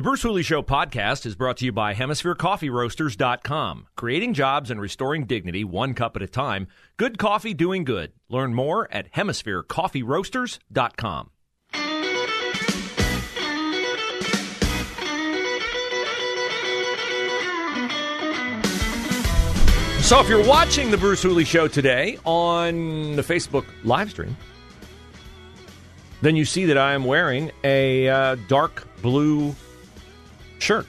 The 0.00 0.02
Bruce 0.02 0.22
Hooley 0.22 0.42
Show 0.42 0.62
podcast 0.62 1.26
is 1.26 1.34
brought 1.34 1.58
to 1.58 1.66
you 1.66 1.72
by 1.72 1.92
HemisphereCoffeeRoasters.com. 1.92 3.86
Creating 3.96 4.32
jobs 4.32 4.70
and 4.70 4.80
restoring 4.80 5.26
dignity 5.26 5.62
one 5.62 5.92
cup 5.92 6.16
at 6.16 6.22
a 6.22 6.26
time. 6.26 6.68
Good 6.96 7.18
coffee 7.18 7.52
doing 7.52 7.84
good. 7.84 8.12
Learn 8.30 8.54
more 8.54 8.90
at 8.90 9.12
HemisphereCoffeeRoasters.com. 9.12 11.30
So, 20.00 20.20
if 20.20 20.30
you're 20.30 20.46
watching 20.46 20.90
the 20.90 20.96
Bruce 20.96 21.22
Hooley 21.22 21.44
Show 21.44 21.68
today 21.68 22.18
on 22.24 23.16
the 23.16 23.22
Facebook 23.22 23.66
live 23.84 24.08
stream, 24.08 24.34
then 26.22 26.36
you 26.36 26.46
see 26.46 26.64
that 26.64 26.78
I 26.78 26.94
am 26.94 27.04
wearing 27.04 27.52
a 27.62 28.08
uh, 28.08 28.36
dark 28.48 28.88
blue 29.02 29.54
shirt. 30.62 30.86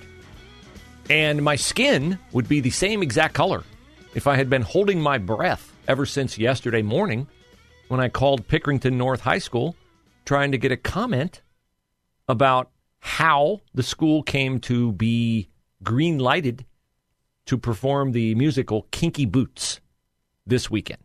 And 1.09 1.43
my 1.43 1.55
skin 1.55 2.19
would 2.31 2.47
be 2.47 2.59
the 2.59 2.69
same 2.69 3.03
exact 3.03 3.33
color 3.33 3.63
if 4.13 4.27
I 4.27 4.35
had 4.35 4.49
been 4.49 4.61
holding 4.61 5.01
my 5.01 5.17
breath 5.17 5.73
ever 5.87 6.05
since 6.05 6.37
yesterday 6.37 6.81
morning 6.81 7.27
when 7.87 7.99
I 7.99 8.09
called 8.09 8.47
Pickerington 8.47 8.93
North 8.93 9.21
High 9.21 9.39
School 9.39 9.75
trying 10.25 10.51
to 10.51 10.57
get 10.57 10.71
a 10.71 10.77
comment 10.77 11.41
about 12.27 12.69
how 12.99 13.61
the 13.73 13.83
school 13.83 14.23
came 14.23 14.59
to 14.61 14.91
be 14.93 15.49
green 15.83 16.19
lighted 16.19 16.65
to 17.47 17.57
perform 17.57 18.11
the 18.11 18.35
musical 18.35 18.87
Kinky 18.91 19.25
Boots 19.25 19.81
this 20.45 20.69
weekend. 20.69 21.01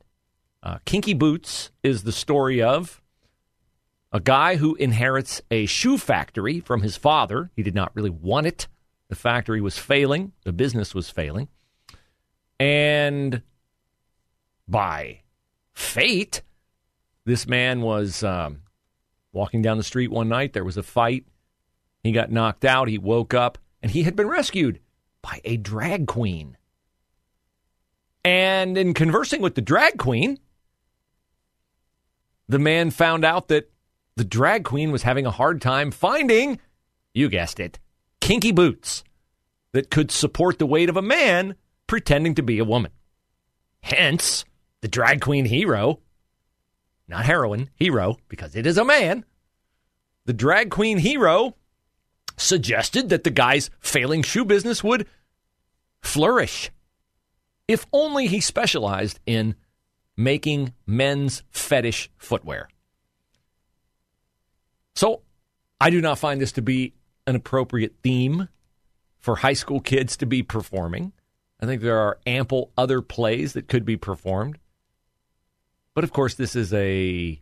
Uh, 0.62 0.78
Kinky 0.84 1.14
Boots 1.14 1.70
is 1.83 2.03
the 2.03 2.12
story 2.12 2.62
of 2.62 3.01
a 4.17 4.20
guy 4.20 4.56
who 4.56 4.75
inherits 4.77 5.42
a 5.50 5.67
shoe 5.67 5.98
factory 5.98 6.59
from 6.61 6.81
his 6.81 6.97
father. 6.97 7.50
He 7.55 7.62
did 7.62 7.75
not 7.75 7.95
really 7.95 8.09
want 8.09 8.47
it. 8.47 8.67
The 9.11 9.14
factory 9.14 9.61
was 9.61 9.78
failing, 9.78 10.33
the 10.42 10.55
business 10.55 10.95
was 10.95 11.11
failing. 11.11 11.48
And 12.58 13.42
by 14.67 15.20
fate, 15.75 16.41
this 17.27 17.47
man 17.47 17.83
was 17.83 18.25
um, 18.25 18.62
walking 19.33 19.61
down 19.61 19.77
the 19.77 19.84
street 19.84 20.11
one 20.11 20.30
night. 20.30 20.55
There 20.55 20.64
was 20.64 20.78
a 20.78 20.83
fight. 20.83 21.27
He 22.03 22.11
got 22.11 22.33
knocked 22.33 22.64
out. 22.64 22.89
He 22.89 22.97
woke 22.97 23.34
up, 23.34 23.58
and 23.83 23.92
he 23.92 24.05
had 24.05 24.17
been 24.17 24.28
rescued 24.28 24.80
by 25.20 25.42
a 25.45 25.58
drag 25.58 26.06
queen. 26.06 26.56
And 28.25 28.78
in 28.78 28.95
conversing 28.95 29.42
with 29.42 29.56
the 29.56 29.61
drag 29.61 29.98
queen, 29.98 30.39
the 32.48 32.58
man 32.58 32.91
found 32.91 33.23
out 33.23 33.48
that 33.48 33.70
the 34.17 34.25
drag 34.25 34.64
queen 34.64 34.91
was 34.91 35.03
having 35.03 35.27
a 35.27 35.31
hard 35.31 35.61
time 35.61 35.91
finding, 35.91 36.59
you 37.14 37.28
guessed 37.28 37.61
it, 37.61 37.78
kinky 38.20 38.53
boots 38.53 39.05
that 39.73 39.91
could 39.91 40.11
support 40.11 40.58
the 40.58 40.67
weight 40.67 40.89
of 40.89 40.97
a 40.97 41.03
man 41.03 41.55
pretending 41.86 42.34
to 42.34 42.42
be 42.42 42.58
a 42.58 42.64
woman. 42.64 42.92
Hence, 43.83 44.45
the 44.81 44.89
drag 44.89 45.20
queen 45.20 45.45
hero, 45.45 46.01
not 47.07 47.24
heroine, 47.24 47.70
hero, 47.74 48.17
because 48.29 48.57
it 48.57 48.67
is 48.67 48.79
a 48.79 48.85
man. 48.85 49.24
The 50.24 50.33
drag 50.33 50.70
queen 50.70 50.98
hero 50.98 51.55
suggested 52.36 53.11
that 53.11 53.24
the 53.24 53.30
guy's 53.30 53.70
failing 53.80 54.23
shoe 54.23 54.45
business 54.45 54.83
would 54.83 55.07
flourish 56.02 56.70
if 57.69 57.86
only 57.92 58.27
he 58.27 58.40
specialized 58.40 59.20
in 59.27 59.55
making 60.17 60.73
men's 60.86 61.42
fetish 61.51 62.11
footwear. 62.17 62.69
So 64.96 65.20
I 65.79 65.90
do 65.90 66.01
not 66.01 66.18
find 66.18 66.40
this 66.40 66.52
to 66.52 66.62
be 66.62 66.95
an 67.27 67.36
appropriate 67.36 67.96
theme 68.02 68.48
for 69.18 69.36
high 69.36 69.52
school 69.52 69.80
kids 69.80 70.17
to 70.17 70.27
be 70.27 70.42
performing. 70.42 71.12
I 71.61 71.67
think 71.67 71.83
there 71.83 71.98
are 71.98 72.18
ample 72.27 72.73
other 72.77 73.02
plays 73.02 73.52
that 73.52 73.68
could 73.68 73.84
be 73.84 73.96
performed. 73.96 74.58
But 75.95 76.05
of 76.05 76.12
course, 76.12 76.34
this 76.34 76.57
is 76.57 76.73
a 76.73 77.40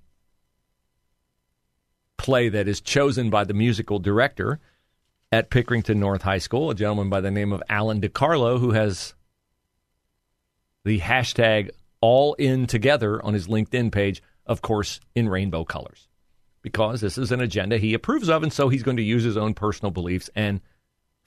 play 2.17 2.49
that 2.49 2.69
is 2.69 2.81
chosen 2.81 3.31
by 3.31 3.45
the 3.45 3.55
musical 3.55 3.99
director 3.99 4.61
at 5.31 5.51
Pickerington 5.51 5.97
North 5.97 6.23
High 6.23 6.39
School, 6.39 6.71
a 6.71 6.75
gentleman 6.75 7.09
by 7.09 7.21
the 7.21 7.31
name 7.31 7.53
of 7.53 7.63
Alan 7.69 8.01
DiCarlo, 8.01 8.59
who 8.59 8.73
has 8.73 9.15
the 10.85 11.01
hashtag 11.01 11.71
all 12.01 12.35
in 12.35 12.67
together 12.67 13.25
on 13.25 13.35
his 13.35 13.47
LinkedIn 13.47 13.93
page, 13.93 14.23
of 14.47 14.63
course, 14.63 15.01
in 15.15 15.29
rainbow 15.29 15.65
colors 15.65 16.09
because 16.65 17.03
this 17.03 17.19
is 17.19 17.31
an 17.31 17.43
agenda 17.43 17.77
he 17.77 17.93
approves 17.93 18.31
of, 18.31 18.43
and 18.43 18.51
so 18.51 18.71
he's 18.71 18.83
going 18.83 18.97
to 18.97 19.03
use 19.03 19.23
his 19.23 19.37
own 19.37 19.53
personal 19.53 19.91
beliefs 19.91 20.31
and 20.35 20.63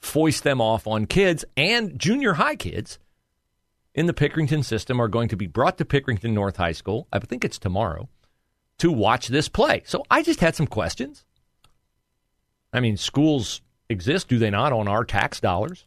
foist 0.00 0.42
them 0.42 0.60
off 0.60 0.88
on 0.88 1.06
kids 1.06 1.44
and 1.56 1.96
junior 1.96 2.34
high 2.34 2.56
kids 2.56 2.98
in 3.94 4.06
the 4.06 4.12
Pickerington 4.12 4.64
system 4.64 5.00
are 5.00 5.06
going 5.06 5.28
to 5.28 5.36
be 5.36 5.46
brought 5.46 5.78
to 5.78 5.84
Pickerington 5.84 6.32
North 6.32 6.56
High 6.56 6.72
School. 6.72 7.06
I 7.12 7.20
think 7.20 7.44
it's 7.44 7.58
tomorrow 7.58 8.08
to 8.78 8.90
watch 8.90 9.28
this 9.28 9.48
play. 9.48 9.84
So 9.86 10.04
I 10.10 10.24
just 10.24 10.40
had 10.40 10.56
some 10.56 10.66
questions. 10.66 11.24
I 12.72 12.80
mean, 12.80 12.96
schools 12.96 13.60
exist, 13.88 14.26
do 14.28 14.38
they 14.38 14.50
not, 14.50 14.72
on 14.72 14.88
our 14.88 15.04
tax 15.04 15.38
dollars? 15.38 15.86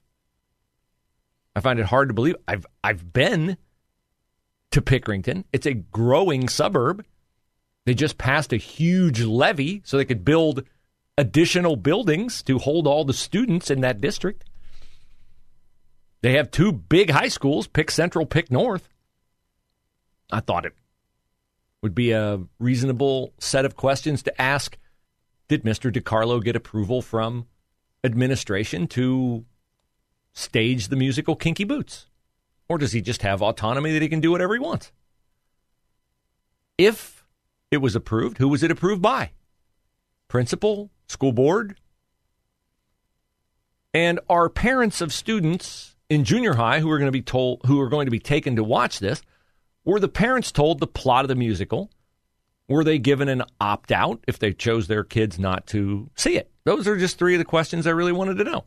I 1.57 1.59
find 1.59 1.77
it 1.77 1.85
hard 1.87 2.07
to 2.07 2.13
believe. 2.13 2.37
I've 2.47 2.65
I've 2.81 3.11
been 3.11 3.57
to 4.71 4.81
Pickerington. 4.81 5.43
It's 5.51 5.67
a 5.67 5.73
growing 5.73 6.47
suburb. 6.47 7.03
They 7.85 7.93
just 7.93 8.17
passed 8.17 8.53
a 8.53 8.57
huge 8.57 9.21
levy 9.21 9.81
so 9.83 9.97
they 9.97 10.05
could 10.05 10.23
build 10.23 10.63
additional 11.17 11.75
buildings 11.75 12.43
to 12.43 12.59
hold 12.59 12.87
all 12.87 13.05
the 13.05 13.13
students 13.13 13.69
in 13.69 13.81
that 13.81 14.01
district. 14.01 14.45
They 16.21 16.33
have 16.33 16.51
two 16.51 16.71
big 16.71 17.09
high 17.09 17.27
schools, 17.27 17.67
Pick 17.67 17.89
Central, 17.89 18.25
Pick 18.25 18.51
North. 18.51 18.87
I 20.31 20.39
thought 20.39 20.65
it 20.65 20.73
would 21.81 21.95
be 21.95 22.11
a 22.11 22.39
reasonable 22.59 23.33
set 23.39 23.65
of 23.65 23.75
questions 23.75 24.21
to 24.23 24.41
ask. 24.41 24.77
Did 25.47 25.63
Mr. 25.63 25.91
DiCarlo 25.91 26.43
get 26.43 26.55
approval 26.55 27.01
from 27.01 27.47
administration 28.03 28.87
to 28.87 29.45
stage 30.33 30.87
the 30.87 30.95
musical 30.95 31.35
Kinky 31.35 31.63
Boots? 31.63 32.07
Or 32.69 32.77
does 32.77 32.93
he 32.93 33.01
just 33.01 33.23
have 33.23 33.41
autonomy 33.41 33.91
that 33.91 34.01
he 34.01 34.07
can 34.07 34.21
do 34.21 34.31
whatever 34.31 34.53
he 34.53 34.59
wants? 34.59 34.91
If 36.77 37.20
it 37.71 37.77
was 37.77 37.95
approved. 37.95 38.37
Who 38.37 38.49
was 38.49 38.61
it 38.61 38.69
approved 38.69 39.01
by? 39.01 39.31
Principal? 40.27 40.91
School 41.07 41.31
board? 41.31 41.77
And 43.93 44.19
are 44.29 44.49
parents 44.49 45.01
of 45.01 45.11
students 45.11 45.95
in 46.09 46.23
junior 46.25 46.55
high 46.55 46.81
who 46.81 46.91
are 46.91 46.97
going 46.97 47.07
to 47.07 47.11
be 47.11 47.21
told 47.21 47.61
who 47.65 47.79
are 47.79 47.89
going 47.89 48.05
to 48.05 48.11
be 48.11 48.19
taken 48.19 48.55
to 48.57 48.63
watch 48.63 48.99
this, 48.99 49.21
were 49.83 49.99
the 49.99 50.07
parents 50.07 50.51
told 50.51 50.79
the 50.79 50.87
plot 50.87 51.25
of 51.25 51.29
the 51.29 51.35
musical? 51.35 51.89
Were 52.67 52.83
they 52.83 52.99
given 52.99 53.27
an 53.27 53.43
opt 53.59 53.91
out 53.91 54.23
if 54.27 54.39
they 54.39 54.53
chose 54.53 54.87
their 54.87 55.03
kids 55.03 55.39
not 55.39 55.67
to 55.67 56.09
see 56.15 56.37
it? 56.37 56.51
Those 56.63 56.87
are 56.87 56.97
just 56.97 57.17
three 57.17 57.33
of 57.35 57.39
the 57.39 57.45
questions 57.45 57.87
I 57.87 57.91
really 57.91 58.11
wanted 58.11 58.37
to 58.37 58.43
know. 58.43 58.65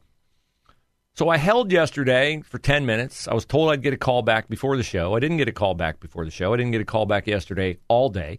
So 1.14 1.28
I 1.28 1.36
held 1.36 1.70
yesterday 1.70 2.42
for 2.44 2.58
10 2.58 2.84
minutes. 2.84 3.28
I 3.28 3.34
was 3.34 3.44
told 3.44 3.70
I'd 3.70 3.82
get 3.82 3.94
a 3.94 3.98
call 3.98 4.22
back 4.22 4.48
before 4.48 4.76
the 4.76 4.82
show. 4.82 5.14
I 5.14 5.20
didn't 5.20 5.36
get 5.36 5.48
a 5.48 5.52
call 5.52 5.74
back 5.74 6.00
before 6.00 6.24
the 6.24 6.30
show. 6.30 6.52
I 6.52 6.56
didn't 6.56 6.72
get 6.72 6.80
a 6.80 6.84
call 6.84 7.06
back 7.06 7.26
yesterday 7.26 7.78
all 7.88 8.08
day. 8.08 8.38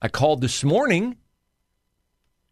I 0.00 0.08
called 0.08 0.40
this 0.40 0.62
morning 0.62 1.16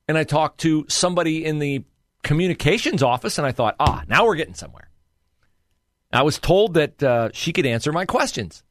and 0.08 0.16
I 0.18 0.24
talked 0.24 0.60
to 0.60 0.86
somebody 0.88 1.44
in 1.44 1.58
the 1.58 1.84
communications 2.22 3.02
office 3.02 3.38
and 3.38 3.46
I 3.46 3.52
thought, 3.52 3.76
ah, 3.78 4.04
now 4.08 4.24
we're 4.24 4.36
getting 4.36 4.54
somewhere. 4.54 4.90
I 6.12 6.22
was 6.22 6.38
told 6.38 6.74
that 6.74 7.02
uh, 7.02 7.30
she 7.32 7.52
could 7.52 7.66
answer 7.66 7.92
my 7.92 8.04
questions. 8.04 8.62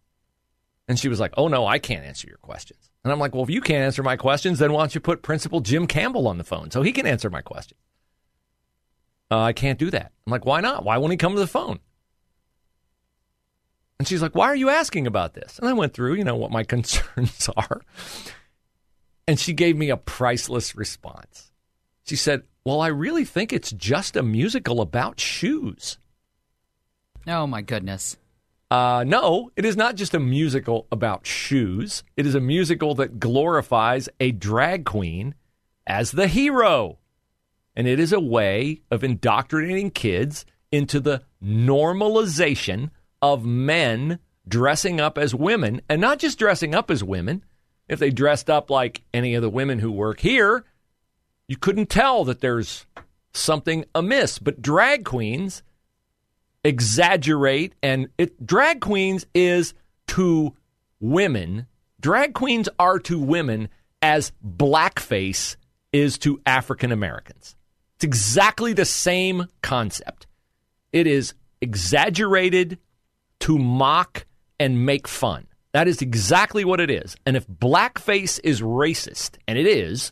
And 0.87 0.99
she 0.99 1.07
was 1.07 1.19
like, 1.19 1.33
oh, 1.37 1.47
no, 1.47 1.65
I 1.65 1.79
can't 1.79 2.05
answer 2.05 2.27
your 2.27 2.37
questions. 2.37 2.91
And 3.03 3.11
I'm 3.11 3.19
like, 3.19 3.33
well, 3.33 3.43
if 3.43 3.49
you 3.49 3.61
can't 3.61 3.83
answer 3.83 4.03
my 4.03 4.17
questions, 4.17 4.59
then 4.59 4.73
why 4.73 4.81
don't 4.81 4.95
you 4.95 5.01
put 5.01 5.21
Principal 5.21 5.61
Jim 5.61 5.87
Campbell 5.87 6.27
on 6.27 6.37
the 6.37 6.43
phone 6.43 6.71
so 6.71 6.81
he 6.81 6.91
can 6.91 7.05
answer 7.05 7.29
my 7.29 7.41
question? 7.41 7.77
Uh, 9.31 9.39
I 9.41 9.53
can't 9.53 9.79
do 9.79 9.89
that. 9.91 10.11
I'm 10.25 10.31
like, 10.31 10.45
why 10.45 10.61
not? 10.61 10.83
Why 10.83 10.97
won't 10.97 11.11
he 11.11 11.17
come 11.17 11.33
to 11.33 11.39
the 11.39 11.47
phone? 11.47 11.79
And 13.97 14.07
she's 14.07 14.21
like, 14.21 14.35
why 14.35 14.47
are 14.47 14.55
you 14.55 14.69
asking 14.69 15.07
about 15.07 15.33
this? 15.33 15.59
And 15.59 15.67
I 15.67 15.73
went 15.73 15.93
through, 15.93 16.15
you 16.15 16.23
know, 16.23 16.35
what 16.35 16.51
my 16.51 16.63
concerns 16.65 17.49
are. 17.55 17.81
And 19.27 19.39
she 19.39 19.53
gave 19.53 19.77
me 19.77 19.89
a 19.89 19.97
priceless 19.97 20.75
response. 20.75 21.51
She 22.05 22.15
said, 22.15 22.43
well, 22.65 22.81
I 22.81 22.87
really 22.87 23.25
think 23.25 23.51
it's 23.51 23.71
just 23.71 24.15
a 24.15 24.23
musical 24.23 24.81
about 24.81 25.19
shoes. 25.19 25.97
Oh 27.27 27.47
my 27.47 27.61
goodness. 27.61 28.17
Uh, 28.71 29.03
no, 29.05 29.51
it 29.55 29.65
is 29.65 29.77
not 29.77 29.95
just 29.95 30.13
a 30.13 30.19
musical 30.19 30.87
about 30.91 31.27
shoes. 31.27 32.03
It 32.17 32.25
is 32.25 32.35
a 32.35 32.39
musical 32.39 32.95
that 32.95 33.19
glorifies 33.19 34.09
a 34.19 34.31
drag 34.31 34.83
queen 34.85 35.35
as 35.85 36.11
the 36.11 36.27
hero. 36.27 36.97
And 37.75 37.87
it 37.87 37.99
is 37.99 38.11
a 38.11 38.19
way 38.19 38.81
of 38.89 39.03
indoctrinating 39.03 39.91
kids 39.91 40.45
into 40.71 40.99
the 40.99 41.21
normalization 41.43 42.89
of 43.21 43.45
men 43.45 44.19
dressing 44.47 44.99
up 44.99 45.17
as 45.17 45.33
women, 45.33 45.81
and 45.87 46.01
not 46.01 46.19
just 46.19 46.39
dressing 46.39 46.75
up 46.75 46.91
as 46.91 47.03
women. 47.03 47.43
If 47.87 47.99
they 47.99 48.09
dressed 48.09 48.49
up 48.49 48.69
like 48.69 49.03
any 49.13 49.35
of 49.35 49.41
the 49.41 49.49
women 49.49 49.79
who 49.79 49.91
work 49.91 50.19
here, 50.19 50.63
you 51.47 51.57
couldn't 51.57 51.89
tell 51.89 52.23
that 52.25 52.41
there's 52.41 52.85
something 53.33 53.85
amiss. 53.93 54.39
But 54.39 54.61
drag 54.61 55.05
queens 55.05 55.63
exaggerate, 56.63 57.73
and 57.83 58.07
it 58.17 58.45
drag 58.45 58.81
queens 58.81 59.25
is 59.33 59.73
to 60.07 60.55
women. 60.99 61.67
Drag 61.99 62.33
queens 62.33 62.69
are 62.79 62.99
to 62.99 63.19
women 63.19 63.69
as 64.01 64.31
blackface 64.45 65.55
is 65.91 66.17
to 66.19 66.41
African 66.45 66.91
Americans. 66.91 67.55
It's 67.95 68.05
exactly 68.05 68.73
the 68.73 68.85
same 68.85 69.47
concept. 69.61 70.27
It 70.91 71.07
is 71.07 71.33
exaggerated 71.61 72.79
to 73.41 73.57
mock 73.57 74.25
and 74.59 74.85
make 74.85 75.07
fun. 75.07 75.47
That 75.73 75.87
is 75.87 76.01
exactly 76.01 76.63
what 76.63 76.79
it 76.79 76.89
is. 76.89 77.15
And 77.25 77.35
if 77.35 77.47
blackface 77.47 78.39
is 78.43 78.61
racist, 78.61 79.37
and 79.47 79.57
it 79.57 79.65
is, 79.65 80.11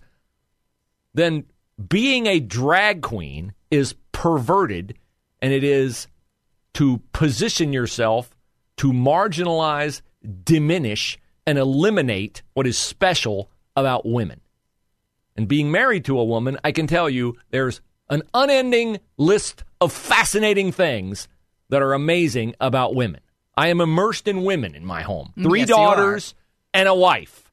then 1.13 1.45
being 1.87 2.25
a 2.27 2.39
drag 2.39 3.01
queen 3.01 3.53
is 3.69 3.95
perverted 4.11 4.97
and 5.41 5.53
it 5.53 5.63
is 5.63 6.07
to 6.73 7.01
position 7.13 7.73
yourself 7.73 8.35
to 8.77 8.91
marginalize, 8.91 10.01
diminish, 10.43 11.19
and 11.45 11.57
eliminate 11.57 12.41
what 12.53 12.67
is 12.67 12.77
special 12.77 13.49
about 13.75 14.05
women. 14.05 14.41
And 15.35 15.47
being 15.47 15.71
married 15.71 16.05
to 16.05 16.19
a 16.19 16.25
woman, 16.25 16.57
I 16.63 16.71
can 16.71 16.87
tell 16.87 17.09
you 17.09 17.37
there's 17.51 17.81
an 18.09 18.23
unending 18.33 18.99
list 19.17 19.63
of 19.79 19.93
fascinating 19.93 20.71
things 20.71 21.27
that 21.69 21.81
are 21.81 21.93
amazing 21.93 22.55
about 22.59 22.95
women. 22.95 23.21
I 23.57 23.67
am 23.67 23.81
immersed 23.81 24.27
in 24.27 24.43
women 24.43 24.75
in 24.75 24.85
my 24.85 25.01
home. 25.01 25.33
Mm, 25.37 25.43
Three 25.43 25.59
yes, 25.61 25.69
daughters 25.69 26.35
and 26.73 26.87
a 26.87 26.95
wife. 26.95 27.51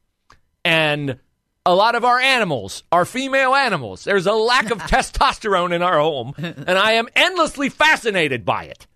And 0.64 1.18
a 1.66 1.74
lot 1.74 1.94
of 1.94 2.04
our 2.04 2.18
animals 2.18 2.82
are 2.92 3.04
female 3.04 3.54
animals. 3.54 4.04
There's 4.04 4.26
a 4.26 4.32
lack 4.32 4.70
of 4.70 4.78
testosterone 4.82 5.72
in 5.74 5.82
our 5.82 5.98
home, 5.98 6.34
and 6.38 6.70
I 6.78 6.92
am 6.92 7.08
endlessly 7.16 7.68
fascinated 7.68 8.44
by 8.44 8.64
it. 8.64 8.86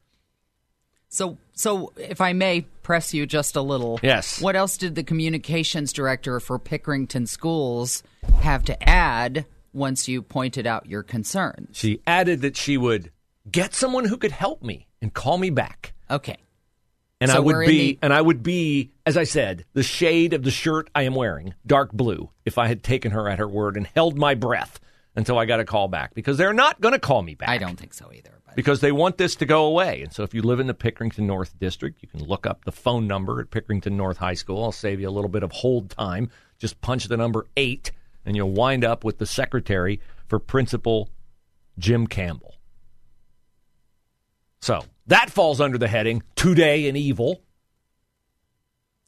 So, 1.09 1.37
so 1.53 1.93
if 1.97 2.21
I 2.21 2.33
may 2.33 2.63
press 2.83 3.13
you 3.13 3.27
just 3.27 3.57
a 3.57 3.63
little, 3.63 4.01
Yes. 4.03 4.41
What 4.41 4.57
else 4.57 4.77
did 4.79 4.95
the 4.95 5.03
communications 5.03 5.93
director 5.93 6.41
for 6.41 6.59
Pickerington 6.59 7.29
Schools 7.29 8.03
have 8.41 8.65
to 8.65 8.89
add 8.89 9.45
once 9.75 10.09
you 10.09 10.23
pointed 10.23 10.67
out 10.67 10.87
your 10.87 11.03
concerns? 11.03 11.77
She 11.77 12.01
added 12.07 12.41
that 12.41 12.57
she 12.57 12.79
would 12.79 13.11
get 13.51 13.75
someone 13.75 14.07
who 14.07 14.17
could 14.17 14.33
help 14.33 14.63
me 14.63 14.87
and 15.03 15.13
call 15.13 15.37
me 15.37 15.51
back. 15.51 15.93
Okay. 16.11 16.39
And 17.23 17.31
So 17.31 17.37
I 17.37 17.41
would 17.41 17.67
be 17.67 17.93
the- 17.93 17.99
and 18.03 18.13
I 18.13 18.21
would 18.21 18.43
be, 18.43 18.91
as 19.07 19.17
I 19.17 19.25
said, 19.25 19.65
the 19.75 19.83
shade 19.83 20.33
of 20.33 20.43
the 20.43 20.51
shirt 20.51 20.91
I 20.95 21.03
am 21.03 21.15
wearing, 21.15 21.55
dark 21.67 21.93
blue, 21.93 22.31
if 22.45 22.59
I 22.59 22.67
had 22.67 22.83
taken 22.83 23.13
her 23.13 23.29
at 23.29 23.39
her 23.39 23.49
word 23.49 23.77
and 23.77 23.87
held 23.87 24.19
my 24.19 24.35
breath 24.35 24.81
until 25.15 25.39
I 25.39 25.45
got 25.45 25.61
a 25.61 25.65
call 25.65 25.89
back. 25.89 26.15
Because 26.15 26.37
they're 26.37 26.53
not 26.53 26.81
gonna 26.81 26.99
call 26.99 27.23
me 27.23 27.35
back. 27.35 27.49
I 27.49 27.59
don't 27.59 27.79
think 27.79 27.95
so 27.95 28.11
either. 28.13 28.31
But 28.45 28.57
because 28.57 28.81
they 28.81 28.93
want 28.93 29.19
this 29.19 29.37
to 29.37 29.47
go 29.47 29.67
away. 29.67 30.03
And 30.03 30.13
so 30.13 30.23
if 30.25 30.35
you 30.35 30.43
live 30.43 30.59
in 30.59 30.67
the 30.67 30.75
Pickerington 30.75 31.21
North 31.27 31.59
District, 31.59 32.03
you 32.03 32.09
can 32.09 32.25
look 32.27 32.47
up 32.47 32.65
the 32.65 32.73
phone 32.73 33.07
number 33.07 33.41
at 33.41 33.51
Pickerington 33.51 33.93
North 33.93 34.17
High 34.19 34.35
School. 34.35 34.65
I'll 34.65 34.73
save 34.73 35.01
you 35.01 35.09
a 35.09 35.11
little 35.11 35.31
bit 35.31 35.43
of 35.43 35.53
hold 35.53 35.91
time. 35.91 36.29
Just 36.59 36.81
punch 36.81 37.05
the 37.07 37.17
number 37.17 37.47
eight, 37.57 37.93
and 38.27 38.35
you'll 38.37 38.51
wind 38.51 38.85
up 38.85 39.05
with 39.05 39.19
the 39.19 39.27
secretary 39.27 40.01
for 40.27 40.39
Principal 40.39 41.09
Jim 41.79 42.07
Campbell. 42.07 42.55
So 44.63 44.85
that 45.09 45.29
falls 45.31 45.61
under 45.61 45.77
the 45.77 45.89
heading 45.89 46.23
Today 46.37 46.87
in 46.89 46.97
Evil. 46.97 47.43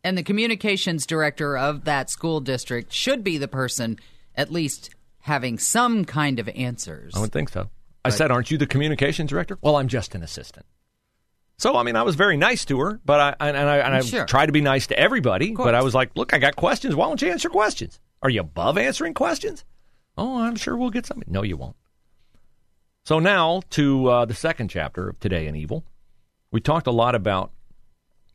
and 0.02 0.18
the 0.18 0.22
communications 0.22 1.06
director 1.06 1.56
of 1.56 1.84
that 1.84 2.10
school 2.10 2.40
district 2.40 2.92
should 2.92 3.24
be 3.24 3.38
the 3.38 3.48
person 3.48 3.98
at 4.34 4.50
least 4.52 4.90
having 5.20 5.58
some 5.58 6.04
kind 6.04 6.38
of 6.38 6.48
answers. 6.50 7.14
I 7.16 7.20
would 7.20 7.32
think 7.32 7.48
so. 7.48 7.70
I 8.04 8.10
said, 8.10 8.30
Aren't 8.30 8.50
you 8.50 8.58
the 8.58 8.66
communications 8.66 9.30
director? 9.30 9.56
Well, 9.62 9.76
I'm 9.76 9.88
just 9.88 10.14
an 10.14 10.22
assistant. 10.22 10.66
So, 11.56 11.76
I 11.76 11.84
mean, 11.84 11.96
I 11.96 12.02
was 12.02 12.16
very 12.16 12.36
nice 12.36 12.64
to 12.66 12.80
her, 12.80 13.00
but 13.06 13.20
I 13.40 13.48
and, 13.48 13.56
I, 13.56 13.76
and 13.78 13.94
I 13.94 14.00
Sure. 14.00 14.26
try 14.26 14.44
to 14.44 14.52
be 14.52 14.60
nice 14.60 14.88
to 14.88 14.98
everybody. 14.98 15.52
But 15.52 15.74
I 15.74 15.82
was 15.82 15.94
like, 15.94 16.10
look, 16.16 16.34
I 16.34 16.38
got 16.38 16.56
questions. 16.56 16.94
Why 16.96 17.06
don't 17.06 17.22
you 17.22 17.30
answer 17.30 17.48
questions? 17.48 18.00
Are 18.22 18.28
you 18.28 18.40
above 18.40 18.76
answering 18.76 19.14
questions? 19.14 19.64
Oh, 20.18 20.42
I'm 20.42 20.56
sure 20.56 20.76
we'll 20.76 20.90
get 20.90 21.06
something. 21.06 21.32
No, 21.32 21.42
you 21.42 21.56
won't. 21.56 21.76
So 23.06 23.18
now 23.18 23.60
to 23.70 24.06
uh, 24.06 24.24
the 24.24 24.32
second 24.32 24.68
chapter 24.68 25.10
of 25.10 25.20
Today 25.20 25.46
in 25.46 25.54
Evil. 25.54 25.84
We 26.50 26.62
talked 26.62 26.86
a 26.86 26.90
lot 26.90 27.14
about 27.14 27.52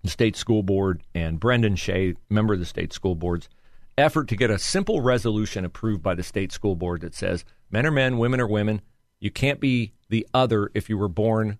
the 0.03 0.11
state 0.11 0.35
school 0.35 0.61
board 0.61 1.01
and 1.15 1.39
Brendan 1.39 1.75
Shea, 1.75 2.13
member 2.29 2.53
of 2.53 2.59
the 2.59 2.67
state 2.67 2.93
school 2.93 3.15
board's 3.15 3.49
effort 3.97 4.27
to 4.27 4.35
get 4.35 4.51
a 4.51 4.59
simple 4.59 5.01
resolution 5.01 5.65
approved 5.65 6.03
by 6.03 6.13
the 6.13 6.21
state 6.21 6.51
school 6.51 6.75
board 6.75 7.01
that 7.01 7.15
says 7.15 7.45
men 7.71 7.87
are 7.87 7.91
men, 7.91 8.19
women 8.19 8.39
are 8.39 8.47
women. 8.47 8.81
You 9.19 9.31
can't 9.31 9.59
be 9.59 9.93
the 10.09 10.27
other 10.35 10.69
if 10.75 10.87
you 10.87 10.99
were 10.99 11.07
born 11.07 11.57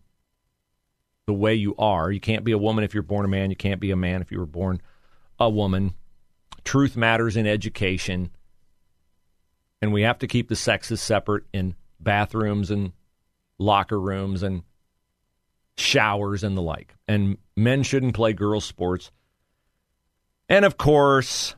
the 1.25 1.33
way 1.33 1.55
you 1.55 1.73
are. 1.79 2.11
You 2.11 2.19
can't 2.19 2.43
be 2.43 2.51
a 2.51 2.59
woman 2.59 2.83
if 2.83 2.93
you're 2.93 3.01
born 3.01 3.25
a 3.25 3.29
man. 3.29 3.49
You 3.49 3.55
can't 3.55 3.81
be 3.81 3.89
a 3.89 3.95
man 3.95 4.21
if 4.21 4.31
you 4.31 4.37
were 4.37 4.45
born 4.45 4.81
a 5.39 5.49
woman. 5.49 5.95
Truth 6.63 6.95
matters 6.95 7.35
in 7.35 7.47
education. 7.47 8.29
And 9.81 9.91
we 9.91 10.03
have 10.03 10.19
to 10.19 10.27
keep 10.27 10.47
the 10.47 10.55
sexes 10.55 11.01
separate 11.01 11.45
in 11.51 11.73
bathrooms 11.99 12.69
and 12.69 12.93
locker 13.59 13.99
rooms 13.99 14.41
and 14.41 14.63
showers 15.77 16.43
and 16.43 16.57
the 16.57 16.61
like. 16.61 16.95
And 17.07 17.37
men 17.55 17.83
shouldn't 17.83 18.15
play 18.15 18.33
girls' 18.33 18.65
sports. 18.65 19.11
And 20.47 20.65
of 20.65 20.77
course, 20.77 21.55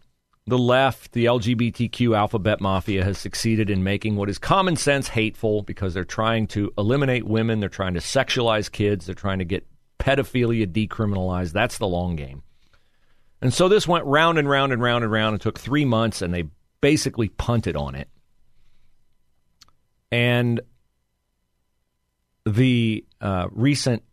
the 0.47 0.57
left, 0.57 1.13
the 1.13 1.25
LGBTQ 1.25 2.17
alphabet 2.17 2.59
mafia, 2.59 3.03
has 3.03 3.17
succeeded 3.17 3.69
in 3.69 3.83
making 3.83 4.15
what 4.15 4.29
is 4.29 4.37
common 4.37 4.75
sense 4.75 5.07
hateful 5.07 5.61
because 5.61 5.93
they're 5.93 6.03
trying 6.03 6.47
to 6.47 6.73
eliminate 6.77 7.25
women, 7.25 7.59
they're 7.59 7.69
trying 7.69 7.93
to 7.93 7.99
sexualize 7.99 8.71
kids, 8.71 9.05
they're 9.05 9.15
trying 9.15 9.39
to 9.39 9.45
get 9.45 9.65
pedophilia 9.99 10.67
decriminalized. 10.67 11.53
That's 11.53 11.77
the 11.77 11.87
long 11.87 12.15
game. 12.15 12.43
And 13.41 13.53
so 13.53 13.69
this 13.69 13.87
went 13.87 14.05
round 14.05 14.37
and 14.37 14.49
round 14.49 14.73
and 14.73 14.81
round 14.81 15.03
and 15.03 15.11
round. 15.11 15.35
It 15.35 15.41
took 15.41 15.59
three 15.59 15.85
months, 15.85 16.21
and 16.21 16.33
they 16.33 16.45
basically 16.79 17.29
punted 17.29 17.75
on 17.75 17.95
it. 17.95 18.09
And 20.11 20.61
the 22.45 23.05
uh, 23.19 23.47
recent, 23.51 24.03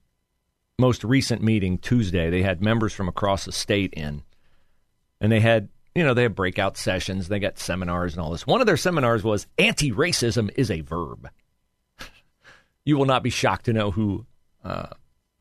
most 0.78 1.04
recent 1.04 1.42
meeting 1.42 1.78
Tuesday, 1.78 2.30
they 2.30 2.42
had 2.42 2.62
members 2.62 2.92
from 2.92 3.08
across 3.08 3.44
the 3.44 3.52
state 3.52 3.92
in, 3.94 4.22
and 5.20 5.32
they 5.32 5.40
had, 5.40 5.68
you 5.94 6.04
know, 6.04 6.14
they 6.14 6.22
had 6.22 6.34
breakout 6.34 6.76
sessions, 6.76 7.28
they 7.28 7.38
got 7.38 7.58
seminars 7.58 8.14
and 8.14 8.22
all 8.22 8.30
this. 8.30 8.46
One 8.46 8.60
of 8.60 8.66
their 8.66 8.76
seminars 8.76 9.24
was 9.24 9.46
anti-racism 9.58 10.50
is 10.56 10.70
a 10.70 10.82
verb. 10.82 11.28
you 12.84 12.96
will 12.96 13.06
not 13.06 13.22
be 13.22 13.30
shocked 13.30 13.64
to 13.66 13.72
know 13.72 13.90
who 13.90 14.26
uh, 14.62 14.90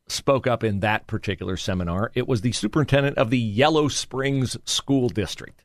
spoke 0.08 0.46
up 0.46 0.64
in 0.64 0.80
that 0.80 1.06
particular 1.06 1.56
seminar. 1.56 2.10
It 2.14 2.26
was 2.26 2.40
the 2.40 2.52
superintendent 2.52 3.18
of 3.18 3.30
the 3.30 3.38
Yellow 3.38 3.88
Springs 3.88 4.56
School 4.64 5.08
District. 5.08 5.64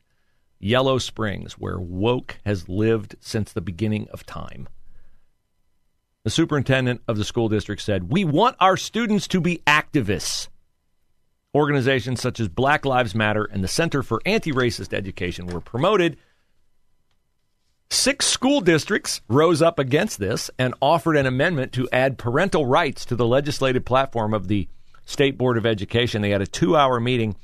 Yellow 0.60 0.98
Springs, 0.98 1.54
where 1.54 1.78
woke 1.78 2.38
has 2.44 2.68
lived 2.68 3.16
since 3.20 3.52
the 3.52 3.60
beginning 3.60 4.08
of 4.12 4.24
time. 4.24 4.68
The 6.24 6.30
superintendent 6.30 7.02
of 7.06 7.18
the 7.18 7.24
school 7.24 7.50
district 7.50 7.82
said, 7.82 8.10
We 8.10 8.24
want 8.24 8.56
our 8.58 8.78
students 8.78 9.28
to 9.28 9.40
be 9.40 9.60
activists. 9.66 10.48
Organizations 11.54 12.20
such 12.20 12.40
as 12.40 12.48
Black 12.48 12.84
Lives 12.86 13.14
Matter 13.14 13.44
and 13.44 13.62
the 13.62 13.68
Center 13.68 14.02
for 14.02 14.20
Anti 14.24 14.50
Racist 14.50 14.94
Education 14.94 15.46
were 15.46 15.60
promoted. 15.60 16.16
Six 17.90 18.26
school 18.26 18.62
districts 18.62 19.20
rose 19.28 19.62
up 19.62 19.78
against 19.78 20.18
this 20.18 20.50
and 20.58 20.74
offered 20.80 21.16
an 21.16 21.26
amendment 21.26 21.72
to 21.74 21.88
add 21.92 22.18
parental 22.18 22.66
rights 22.66 23.04
to 23.04 23.16
the 23.16 23.26
legislative 23.26 23.84
platform 23.84 24.32
of 24.34 24.48
the 24.48 24.66
State 25.04 25.36
Board 25.36 25.58
of 25.58 25.66
Education. 25.66 26.22
They 26.22 26.30
had 26.30 26.42
a 26.42 26.46
two 26.46 26.74
hour 26.74 26.98
meeting 27.00 27.36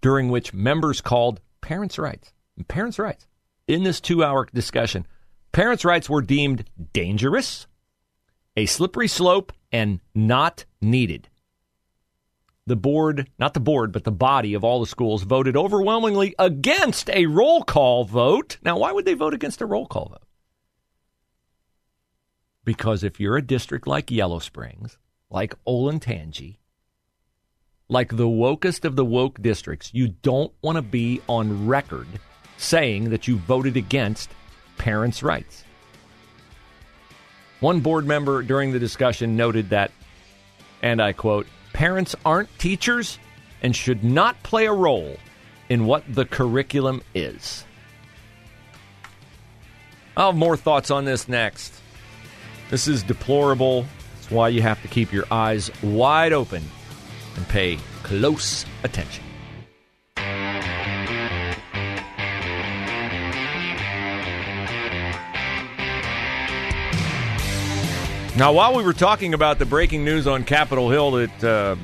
during 0.00 0.28
which 0.28 0.54
members 0.54 1.00
called 1.00 1.40
parents' 1.60 1.98
rights. 1.98 2.32
Parents' 2.68 3.00
rights. 3.00 3.26
In 3.66 3.82
this 3.82 4.00
two 4.00 4.22
hour 4.22 4.46
discussion, 4.54 5.06
parents' 5.50 5.84
rights 5.84 6.08
were 6.08 6.22
deemed 6.22 6.64
dangerous, 6.92 7.66
a 8.56 8.66
slippery 8.66 9.08
slope, 9.08 9.52
and 9.72 10.00
not 10.14 10.64
needed. 10.80 11.28
The 12.66 12.76
board, 12.76 13.28
not 13.38 13.52
the 13.52 13.60
board, 13.60 13.92
but 13.92 14.04
the 14.04 14.12
body 14.12 14.54
of 14.54 14.64
all 14.64 14.80
the 14.80 14.86
schools 14.86 15.24
voted 15.24 15.56
overwhelmingly 15.56 16.34
against 16.38 17.10
a 17.10 17.26
roll 17.26 17.62
call 17.62 18.04
vote. 18.04 18.58
Now, 18.62 18.78
why 18.78 18.92
would 18.92 19.04
they 19.04 19.14
vote 19.14 19.34
against 19.34 19.60
a 19.60 19.66
roll 19.66 19.86
call 19.86 20.08
vote? 20.10 20.22
Because 22.64 23.04
if 23.04 23.20
you're 23.20 23.36
a 23.36 23.42
district 23.42 23.86
like 23.86 24.10
Yellow 24.10 24.38
Springs, 24.38 24.96
like 25.28 25.54
Olentangy, 25.66 26.56
like 27.88 28.16
the 28.16 28.28
wokest 28.28 28.86
of 28.86 28.96
the 28.96 29.04
woke 29.04 29.42
districts, 29.42 29.92
you 29.92 30.08
don't 30.08 30.52
want 30.62 30.76
to 30.76 30.82
be 30.82 31.20
on 31.28 31.66
record 31.66 32.06
saying 32.56 33.10
that 33.10 33.28
you 33.28 33.36
voted 33.36 33.76
against 33.76 34.30
parents' 34.78 35.22
rights. 35.22 35.64
One 37.60 37.80
board 37.80 38.06
member 38.06 38.42
during 38.42 38.72
the 38.72 38.78
discussion 38.78 39.36
noted 39.36 39.70
that, 39.70 39.90
and 40.82 41.00
I 41.00 41.12
quote, 41.12 41.46
parents 41.72 42.14
aren't 42.24 42.56
teachers 42.58 43.18
and 43.62 43.74
should 43.74 44.04
not 44.04 44.42
play 44.42 44.66
a 44.66 44.72
role 44.72 45.16
in 45.68 45.86
what 45.86 46.04
the 46.08 46.26
curriculum 46.26 47.02
is. 47.14 47.64
I'll 50.16 50.32
have 50.32 50.36
more 50.36 50.56
thoughts 50.56 50.90
on 50.90 51.04
this 51.04 51.28
next. 51.28 51.74
This 52.70 52.86
is 52.86 53.02
deplorable. 53.02 53.86
It's 54.18 54.30
why 54.30 54.48
you 54.48 54.62
have 54.62 54.80
to 54.82 54.88
keep 54.88 55.12
your 55.12 55.24
eyes 55.30 55.70
wide 55.82 56.32
open 56.32 56.62
and 57.36 57.48
pay 57.48 57.78
close 58.02 58.64
attention. 58.84 59.23
Now, 68.36 68.52
while 68.52 68.74
we 68.74 68.82
were 68.82 68.92
talking 68.92 69.32
about 69.32 69.60
the 69.60 69.64
breaking 69.64 70.04
news 70.04 70.26
on 70.26 70.42
Capitol 70.42 70.90
Hill 70.90 71.12
that 71.12 71.44
uh, 71.44 71.76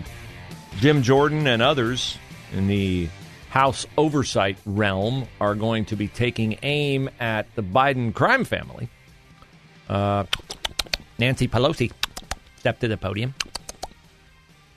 Jim 0.79 1.03
Jordan 1.03 1.47
and 1.47 1.63
others 1.63 2.19
in 2.53 2.67
the 2.67 3.09
House 3.51 3.87
oversight 3.97 4.59
realm 4.67 5.29
are 5.41 5.55
going 5.55 5.85
to 5.87 5.97
be 5.97 6.09
taking 6.09 6.59
aim 6.65 7.09
at 7.21 7.47
the 7.55 7.63
Biden 7.63 8.13
crime 8.13 8.45
family, 8.45 8.89
uh, 9.89 10.25
Nancy 11.21 11.47
Pelosi 11.47 11.93
stepped 12.59 12.81
to 12.81 12.89
the 12.89 12.97
podium 12.97 13.33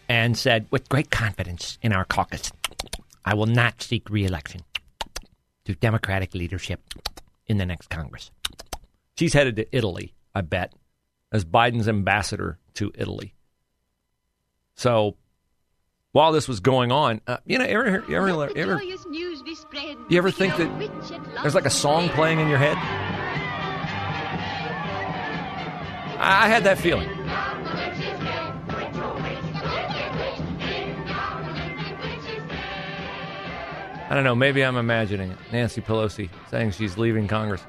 and 0.08 0.38
said, 0.38 0.68
with 0.70 0.88
great 0.90 1.10
confidence 1.10 1.80
in 1.82 1.92
our 1.92 2.06
caucus, 2.06 2.52
I 3.26 3.34
will 3.34 3.48
not 3.48 3.82
seek 3.82 4.12
reelection 4.12 4.62
to 5.66 5.74
Democratic 5.74 6.36
leadership 6.36 6.82
in 7.48 7.58
the 7.58 7.66
next 7.66 7.90
Congress. 7.90 8.30
She's 9.18 9.34
headed 9.34 9.56
to 9.56 9.76
Italy, 9.76 10.14
I 10.36 10.42
bet, 10.42 10.72
as 11.34 11.44
Biden's 11.44 11.90
ambassador 11.90 12.60
to 12.76 12.94
Italy. 12.96 13.34
So 14.76 15.18
while 16.14 16.32
this 16.32 16.48
was 16.48 16.60
going 16.60 16.92
on, 16.92 17.22
uh, 17.28 17.38
you 17.46 17.58
know, 17.58 17.66
ever, 17.66 17.86
ever, 17.86 18.30
ever, 18.30 18.58
ever, 18.58 18.84
you 18.84 20.18
ever 20.18 20.32
think 20.32 20.56
that 20.58 21.36
there's 21.42 21.56
like 21.56 21.66
a 21.66 21.72
song 21.72 22.08
playing 22.10 22.40
in 22.40 22.48
your 22.48 22.60
head? 22.60 22.78
I, 26.20 26.46
I 26.46 26.48
had 26.48 26.64
that 26.66 26.78
feeling. 26.78 27.10
I 34.10 34.16
don't 34.16 34.24
know. 34.24 34.36
Maybe 34.36 34.64
I'm 34.64 34.78
imagining 34.78 35.32
it. 35.32 35.38
Nancy 35.52 35.82
Pelosi 35.82 36.30
saying 36.52 36.72
she's 36.72 37.00
leaving 37.00 37.28
Congress. 37.28 37.64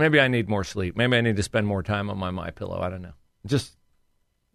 Maybe 0.00 0.18
I 0.18 0.28
need 0.28 0.48
more 0.48 0.64
sleep. 0.64 0.96
Maybe 0.96 1.16
I 1.16 1.20
need 1.20 1.36
to 1.36 1.42
spend 1.42 1.66
more 1.66 1.82
time 1.82 2.08
on 2.08 2.16
my 2.16 2.30
my 2.30 2.50
pillow. 2.50 2.80
I 2.80 2.88
don't 2.88 3.02
know. 3.02 3.12
Just 3.46 3.76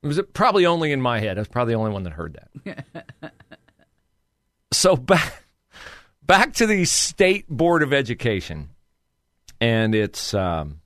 it 0.01 0.07
was 0.07 0.19
probably 0.33 0.65
only 0.65 0.91
in 0.91 1.01
my 1.01 1.19
head. 1.19 1.37
I 1.37 1.41
was 1.41 1.47
probably 1.47 1.75
the 1.75 1.79
only 1.79 1.91
one 1.91 2.03
that 2.03 2.13
heard 2.13 2.39
that. 2.65 3.05
so 4.73 4.95
back 4.95 5.43
back 6.23 6.53
to 6.53 6.65
the 6.65 6.85
state 6.85 7.47
board 7.47 7.83
of 7.83 7.93
education 7.93 8.71
and 9.61 9.93
its 9.93 10.33
um, 10.33 10.81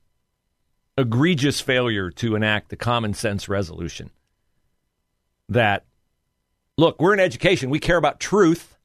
egregious 0.98 1.62
failure 1.62 2.12
to 2.12 2.36
enact 2.36 2.70
the 2.70 2.76
common 2.76 3.14
sense 3.14 3.48
resolution 3.48 4.12
that 5.48 5.86
look, 6.78 7.02
we're 7.02 7.14
in 7.14 7.20
education. 7.20 7.70
We 7.70 7.80
care 7.80 7.98
about 7.98 8.20
truth. 8.20 8.78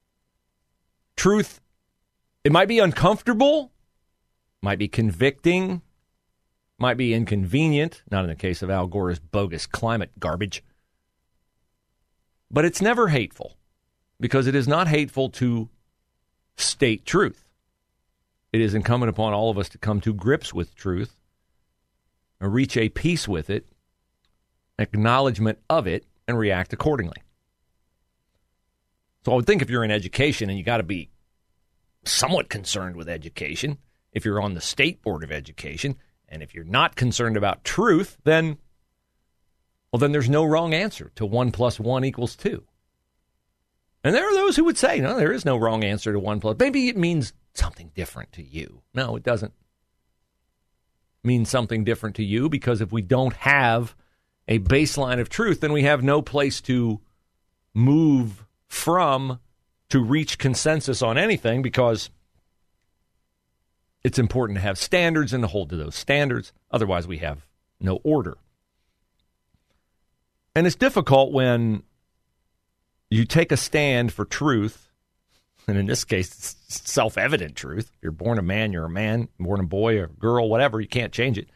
Truth, 1.17 1.61
it 2.43 2.53
might 2.53 2.67
be 2.67 2.81
uncomfortable, 2.81 3.71
might 4.65 4.79
be 4.79 4.89
convicting, 4.89 5.83
might 6.79 6.97
be 6.97 7.13
inconvenient, 7.13 8.03
not 8.11 8.25
in 8.25 8.31
the 8.31 8.35
case 8.35 8.63
of 8.63 8.71
Al 8.71 8.87
Gore's 8.87 9.19
bogus 9.19 9.67
climate 9.67 10.11
garbage. 10.19 10.65
But 12.51 12.65
it's 12.65 12.81
never 12.81 13.09
hateful 13.09 13.59
because 14.19 14.47
it 14.47 14.55
is 14.55 14.67
not 14.67 14.89
hateful 14.89 15.29
to 15.29 15.69
state 16.57 17.05
truth. 17.05 17.45
It 18.55 18.63
is 18.63 18.75
incumbent 18.75 19.11
upon 19.11 19.35
all 19.35 19.51
of 19.51 19.59
us 19.59 19.69
to 19.69 19.79
come 19.79 20.01
to 20.01 20.15
grips 20.15 20.55
with 20.55 20.75
truth, 20.75 21.15
reach 22.41 22.77
a 22.77 22.89
peace 22.89 23.29
with 23.29 23.51
it, 23.51 23.67
acknowledgement 24.79 25.59
of 25.69 25.87
it, 25.87 26.07
and 26.27 26.39
react 26.39 26.73
accordingly. 26.73 27.23
So 29.25 29.33
I 29.33 29.35
would 29.37 29.47
think 29.47 29.61
if 29.61 29.69
you're 29.69 29.85
in 29.85 29.91
education 29.91 30.49
and 30.49 30.59
you 30.59 30.65
got 30.65 30.79
to 30.79 30.83
be 30.85 31.11
somewhat 32.05 32.49
concerned 32.49 32.97
with 32.97 33.11
education, 33.11 33.79
if 34.15 34.25
you're 34.25 34.41
on 34.41 34.55
the 34.55 34.61
state 34.61 35.03
board 35.03 35.23
of 35.23 35.31
education, 35.31 35.97
and 36.29 36.43
if 36.43 36.55
you're 36.55 36.65
not 36.65 36.97
concerned 36.97 37.37
about 37.37 37.65
truth, 37.65 38.17
then 38.25 38.57
well, 39.93 40.01
then 40.01 40.11
there's 40.11 40.31
no 40.31 40.45
wrong 40.45 40.75
answer 40.75 41.13
to 41.15 41.27
one 41.27 41.53
plus 41.53 41.79
one 41.79 42.05
equals 42.05 42.35
two. 42.35 42.65
And 44.03 44.15
there 44.15 44.29
are 44.29 44.35
those 44.35 44.57
who 44.57 44.65
would 44.65 44.77
say, 44.77 45.01
no, 45.01 45.17
there 45.17 45.33
is 45.33 45.45
no 45.45 45.57
wrong 45.57 45.85
answer 45.85 46.13
to 46.13 46.19
one 46.19 46.41
plus. 46.41 46.57
Maybe 46.59 46.89
it 46.89 46.97
means 46.97 47.33
something 47.55 47.93
different 47.95 48.33
to 48.33 48.43
you. 48.43 48.83
No, 48.93 49.15
it 49.15 49.23
doesn't 49.23 49.53
mean 51.23 51.45
something 51.45 51.85
different 51.85 52.17
to 52.17 52.25
you 52.25 52.49
because 52.49 52.81
if 52.81 52.91
we 52.91 53.03
don't 53.03 53.35
have 53.35 53.95
a 54.49 54.59
baseline 54.59 55.21
of 55.21 55.29
truth, 55.29 55.61
then 55.61 55.73
we 55.73 55.85
have 55.85 56.03
no 56.03 56.21
place 56.21 56.61
to 56.63 57.01
move 57.73 58.45
from 58.67 59.39
to 59.91 60.01
reach 60.01 60.39
consensus 60.39 61.03
on 61.03 61.17
anything 61.17 61.63
because 61.63 62.11
it's 64.05 64.19
important 64.19 64.59
to 64.59 64.63
have 64.63 64.79
standards 64.79 65.33
and 65.33 65.43
to 65.43 65.49
hold 65.49 65.71
to 65.71 65.77
those 65.77 65.97
standards. 65.97 66.53
Otherwise, 66.71 67.09
we 67.09 67.19
have 67.19 67.47
no 67.81 67.97
order. 68.05 68.37
And 70.55 70.67
it's 70.67 70.77
difficult 70.77 71.33
when 71.33 71.83
you 73.11 73.25
take 73.25 73.51
a 73.51 73.57
stand 73.57 74.13
for 74.13 74.25
truth, 74.25 74.91
and 75.67 75.79
in 75.79 75.87
this 75.87 76.05
case, 76.05 76.29
it's 76.29 76.91
self 76.91 77.17
evident 77.17 77.57
truth. 77.57 77.91
If 77.97 78.03
you're 78.03 78.13
born 78.13 78.39
a 78.39 78.43
man, 78.43 78.73
you're 78.73 78.85
a 78.85 78.91
man, 78.91 79.29
born 79.41 79.61
a 79.61 79.65
boy 79.65 79.99
or 79.99 80.05
a 80.05 80.09
girl, 80.09 80.49
whatever, 80.49 80.81
you 80.81 80.87
can't 80.87 81.13
change 81.13 81.39
it. 81.39 81.49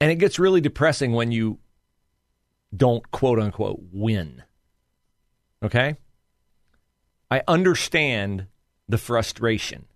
And 0.00 0.10
it 0.10 0.16
gets 0.16 0.38
really 0.38 0.60
depressing 0.60 1.12
when 1.12 1.30
you 1.30 1.58
don't 2.74 3.08
quote 3.12 3.38
unquote 3.38 3.80
win. 3.92 4.42
Okay? 5.62 5.96
I 7.30 7.42
understand 7.46 8.46
the 8.92 8.98
frustration. 8.98 9.86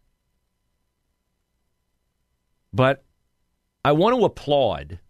But 2.73 3.05
I 3.85 3.93
want 3.93 4.17
to 4.17 4.25
applaud 4.25 5.01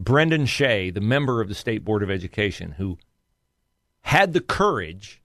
Brendan 0.00 0.46
Shea, 0.46 0.90
the 0.90 1.00
member 1.00 1.40
of 1.40 1.48
the 1.48 1.54
State 1.54 1.84
Board 1.84 2.02
of 2.02 2.10
Education, 2.10 2.72
who 2.72 2.98
had 4.02 4.32
the 4.32 4.40
courage 4.40 5.22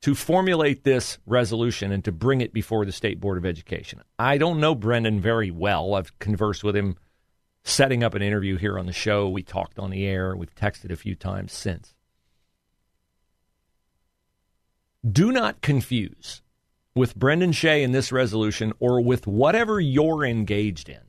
to 0.00 0.14
formulate 0.14 0.84
this 0.84 1.18
resolution 1.26 1.92
and 1.92 2.02
to 2.02 2.10
bring 2.10 2.40
it 2.40 2.54
before 2.54 2.86
the 2.86 2.92
State 2.92 3.20
Board 3.20 3.36
of 3.36 3.44
Education. 3.44 4.00
I 4.18 4.38
don't 4.38 4.58
know 4.58 4.74
Brendan 4.74 5.20
very 5.20 5.50
well. 5.50 5.94
I've 5.94 6.18
conversed 6.18 6.64
with 6.64 6.74
him 6.74 6.96
setting 7.62 8.02
up 8.02 8.14
an 8.14 8.22
interview 8.22 8.56
here 8.56 8.78
on 8.78 8.86
the 8.86 8.92
show. 8.94 9.28
We 9.28 9.42
talked 9.42 9.78
on 9.78 9.90
the 9.90 10.06
air. 10.06 10.34
We've 10.34 10.54
texted 10.54 10.90
a 10.90 10.96
few 10.96 11.14
times 11.14 11.52
since. 11.52 11.94
Do 15.06 15.30
not 15.30 15.60
confuse 15.60 16.40
with 16.94 17.16
Brendan 17.16 17.52
Shea 17.52 17.82
in 17.82 17.92
this 17.92 18.12
resolution 18.12 18.72
or 18.78 19.00
with 19.00 19.26
whatever 19.26 19.80
you're 19.80 20.24
engaged 20.24 20.88
in 20.88 21.00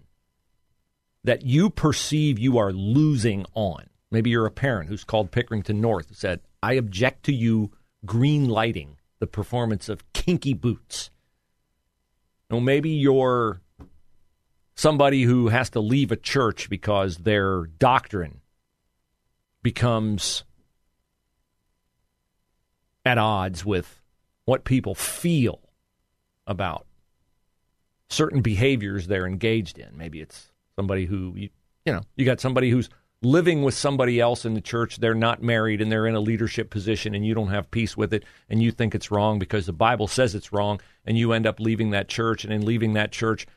that 1.24 1.46
you 1.46 1.70
perceive 1.70 2.40
you 2.40 2.58
are 2.58 2.72
losing 2.72 3.46
on. 3.54 3.86
Maybe 4.12 4.30
you're 4.30 4.46
a 4.46 4.52
parent 4.52 4.90
who's 4.90 5.04
called 5.04 5.32
Pickerington 5.32 5.76
North 5.76 6.08
and 6.08 6.18
said, 6.18 6.42
I 6.62 6.74
object 6.74 7.24
to 7.26 7.34
you 7.34 7.72
green 8.06 8.48
lighting 8.48 8.98
the 9.20 9.28
performance 9.28 9.90
of 9.90 10.12
kinky 10.14 10.54
boots. 10.54 11.10
Or 12.50 12.62
maybe 12.62 12.92
you're 12.92 13.62
somebody 14.76 15.24
who 15.24 15.48
has 15.48 15.70
to 15.72 15.80
leave 15.80 16.12
a 16.12 16.16
church 16.16 16.70
because 16.70 17.18
their 17.18 17.66
doctrine 17.66 18.42
becomes 19.64 20.44
at 23.04 23.18
odds 23.18 23.66
with 23.66 24.02
what 24.46 24.64
people 24.64 24.94
feel 24.94 25.60
about 26.48 26.86
certain 28.10 28.42
behaviors 28.42 29.08
they're 29.08 29.28
engaged 29.28 29.78
in. 29.78 29.98
Maybe 29.98 30.22
it's 30.22 30.52
somebody 30.76 31.06
who 31.06 31.34
you, 31.36 31.50
you 31.86 31.94
know 31.94 32.02
you 32.16 32.26
got 32.26 32.40
somebody 32.40 32.70
who's 32.70 32.90
living 33.22 33.64
with 33.64 33.74
somebody 33.74 34.20
else 34.20 34.46
in 34.46 34.54
the 34.54 34.62
church, 34.62 34.98
they're 34.98 35.16
not 35.16 35.42
married 35.42 35.82
and 35.82 35.92
they're 35.92 36.06
in 36.06 36.16
a 36.16 36.20
leadership 36.20 36.70
position 36.70 37.16
and 37.16 37.26
you 37.26 37.34
don't 37.34 37.50
have 37.50 37.72
peace 37.72 37.98
with 37.98 38.14
it 38.14 38.24
and 38.50 38.62
you 38.62 38.72
think 38.72 38.94
it's 38.94 39.12
wrong 39.12 39.40
because 39.40 39.66
the 39.66 39.74
Bible 39.74 40.08
says 40.08 40.36
it's 40.36 40.54
wrong 40.54 40.80
and 41.06 41.18
you 41.18 41.32
end 41.32 41.48
up 41.48 41.60
leaving 41.60 41.92
that 41.92 42.08
church 42.08 42.44
and 42.44 42.54
in 42.54 42.66
leaving 42.66 42.94
that 42.94 43.12
church 43.12 43.48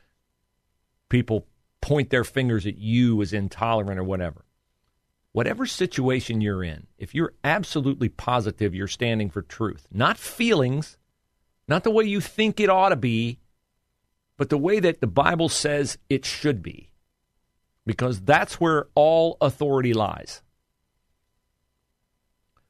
people 1.09 1.45
point 1.81 2.09
their 2.09 2.23
fingers 2.23 2.65
at 2.65 2.77
you 2.77 3.21
as 3.21 3.33
intolerant 3.33 3.99
or 3.99 4.03
whatever. 4.03 4.45
Whatever 5.31 5.65
situation 5.67 6.41
you're 6.41 6.63
in, 6.63 6.87
if 6.97 7.13
you're 7.13 7.33
absolutely 7.43 8.09
positive 8.09 8.73
you're 8.73 8.87
standing 8.87 9.29
for 9.29 9.43
truth, 9.43 9.87
not 9.91 10.17
feelings, 10.17 10.97
not 11.69 11.83
the 11.83 11.91
way 11.91 12.03
you 12.03 12.19
think 12.19 12.59
it 12.59 12.69
ought 12.69 12.89
to 12.89 12.95
be, 12.95 13.39
but 14.37 14.49
the 14.49 14.57
way 14.57 14.79
that 14.79 15.01
the 15.01 15.07
Bible 15.07 15.49
says 15.49 15.99
it 16.09 16.25
should 16.25 16.63
be 16.63 16.89
because 17.85 18.21
that's 18.21 18.59
where 18.59 18.87
all 18.95 19.37
authority 19.39 19.93
lies. 19.93 20.41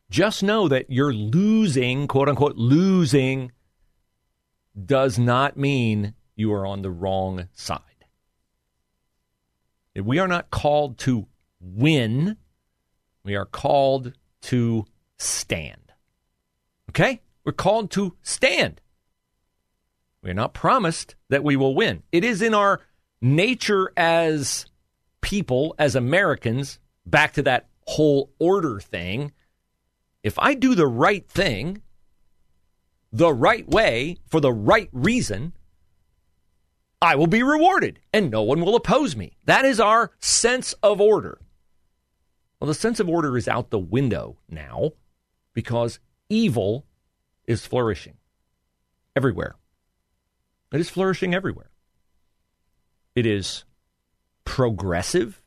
Just 0.09 0.43
know 0.43 0.67
that 0.67 0.89
you're 0.89 1.13
losing, 1.13 2.07
quote 2.07 2.27
unquote, 2.27 2.57
losing 2.57 3.51
does 4.85 5.17
not 5.17 5.55
mean 5.55 6.13
you 6.35 6.51
are 6.53 6.65
on 6.65 6.81
the 6.81 6.91
wrong 6.91 7.47
side. 7.53 7.81
We 9.95 10.19
are 10.19 10.27
not 10.27 10.49
called 10.51 10.97
to 10.99 11.27
win, 11.61 12.37
we 13.23 13.35
are 13.35 13.45
called 13.45 14.13
to 14.43 14.85
stand. 15.17 15.93
Okay? 16.89 17.21
We're 17.43 17.51
called 17.51 17.91
to 17.91 18.15
stand. 18.21 18.81
We're 20.21 20.33
not 20.33 20.53
promised 20.53 21.15
that 21.29 21.43
we 21.43 21.55
will 21.55 21.75
win. 21.75 22.03
It 22.11 22.23
is 22.23 22.41
in 22.41 22.53
our 22.53 22.81
nature 23.21 23.91
as 23.95 24.65
people, 25.21 25.75
as 25.77 25.95
Americans, 25.95 26.79
back 27.05 27.33
to 27.33 27.43
that 27.43 27.67
whole 27.87 28.31
order 28.39 28.79
thing, 28.79 29.31
if 30.23 30.37
I 30.37 30.53
do 30.53 30.75
the 30.75 30.87
right 30.87 31.27
thing, 31.27 31.81
the 33.11 33.33
right 33.33 33.67
way, 33.67 34.17
for 34.27 34.39
the 34.39 34.53
right 34.53 34.89
reason, 34.91 35.53
I 37.01 37.15
will 37.15 37.27
be 37.27 37.41
rewarded 37.41 37.99
and 38.13 38.29
no 38.29 38.43
one 38.43 38.61
will 38.61 38.75
oppose 38.75 39.15
me. 39.15 39.37
That 39.45 39.65
is 39.65 39.79
our 39.79 40.11
sense 40.19 40.73
of 40.83 40.99
order. 40.99 41.39
Well, 42.59 42.67
the 42.67 42.73
sense 42.73 42.99
of 42.99 43.07
order 43.07 43.37
is 43.37 43.47
out 43.47 43.69
the 43.69 43.79
window 43.79 44.37
now 44.49 44.91
because 45.53 45.99
evil 46.27 46.85
is 47.47 47.65
flourishing 47.65 48.17
everywhere. 49.15 49.55
It 50.71 50.79
is 50.79 50.89
flourishing 50.89 51.33
everywhere. 51.33 51.71
It 53.15 53.25
is 53.25 53.65
progressive, 54.45 55.41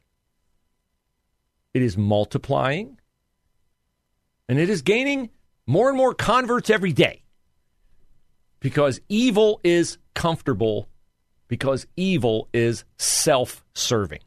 it 1.74 1.82
is 1.82 1.96
multiplying, 1.96 2.98
and 4.48 4.58
it 4.58 4.68
is 4.68 4.82
gaining 4.82 5.30
more 5.66 5.88
and 5.88 5.96
more 5.96 6.14
converts 6.14 6.70
every 6.70 6.92
day 6.92 7.22
because 8.60 9.00
evil 9.08 9.60
is 9.64 9.98
comfortable, 10.14 10.88
because 11.48 11.86
evil 11.96 12.48
is 12.52 12.84
self 12.98 13.64
serving. 13.74 14.20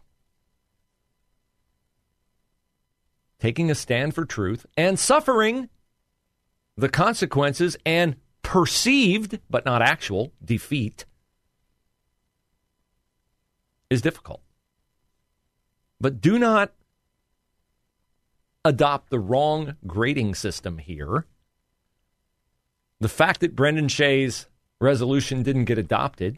Taking 3.40 3.70
a 3.70 3.76
stand 3.76 4.16
for 4.16 4.26
truth 4.26 4.66
and 4.76 4.98
suffering 4.98 5.70
the 6.78 6.90
consequences 6.90 7.78
and 7.86 8.16
perceived, 8.56 9.38
but 9.50 9.66
not 9.66 9.82
actual, 9.82 10.32
defeat 10.42 11.04
is 13.90 14.02
difficult. 14.02 14.40
But 16.00 16.22
do 16.22 16.40
not 16.40 16.72
adopt 18.64 19.10
the 19.10 19.20
wrong 19.20 19.76
grading 19.86 20.36
system 20.36 20.78
here. 20.78 21.26
The 23.02 23.10
fact 23.10 23.42
that 23.42 23.58
Brendan 23.58 23.90
Shea's 23.90 24.48
resolution 24.80 25.44
didn't 25.44 25.66
get 25.66 25.78
adopted, 25.78 26.38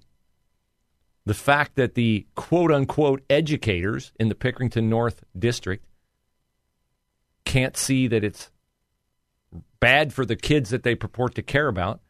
the 1.23 1.35
fact 1.35 1.75
that 1.75 1.93
the 1.93 2.25
quote 2.33 2.71
unquote 2.71 3.21
educators 3.29 4.11
in 4.19 4.27
the 4.27 4.33
Pickerington 4.33 4.85
North 4.85 5.23
District 5.37 5.85
can't 7.45 7.77
see 7.77 8.07
that 8.07 8.23
it's 8.23 8.49
bad 9.79 10.11
for 10.13 10.25
the 10.25 10.35
kids 10.35 10.71
that 10.71 10.81
they 10.81 10.95
purport 10.95 11.35
to 11.35 11.43
care 11.43 11.67
about, 11.67 12.01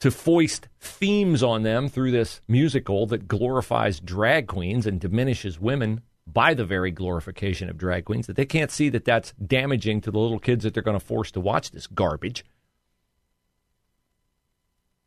to 0.00 0.10
foist 0.10 0.68
themes 0.80 1.42
on 1.42 1.62
them 1.62 1.88
through 1.88 2.10
this 2.10 2.40
musical 2.48 3.06
that 3.06 3.28
glorifies 3.28 4.00
drag 4.00 4.46
queens 4.46 4.86
and 4.86 5.00
diminishes 5.00 5.60
women 5.60 6.00
by 6.26 6.54
the 6.54 6.64
very 6.64 6.90
glorification 6.90 7.68
of 7.68 7.76
drag 7.76 8.04
queens 8.04 8.26
that 8.26 8.36
they 8.36 8.46
can't 8.46 8.70
see 8.70 8.88
that 8.88 9.04
that's 9.04 9.32
damaging 9.32 10.00
to 10.00 10.10
the 10.10 10.18
little 10.18 10.38
kids 10.38 10.64
that 10.64 10.74
they're 10.74 10.82
going 10.82 10.98
to 10.98 11.04
force 11.04 11.30
to 11.30 11.40
watch 11.40 11.70
this 11.70 11.86
garbage. 11.86 12.44